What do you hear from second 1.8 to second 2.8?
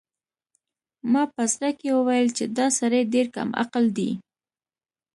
وویل چې دا